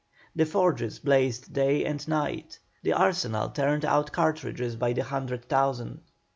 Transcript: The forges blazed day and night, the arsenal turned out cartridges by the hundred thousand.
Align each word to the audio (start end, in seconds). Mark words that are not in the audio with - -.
The 0.35 0.47
forges 0.47 0.97
blazed 0.97 1.53
day 1.53 1.85
and 1.85 2.07
night, 2.07 2.57
the 2.81 2.93
arsenal 2.93 3.49
turned 3.49 3.85
out 3.85 4.11
cartridges 4.11 4.75
by 4.75 4.93
the 4.93 5.03
hundred 5.03 5.45
thousand. 5.47 6.01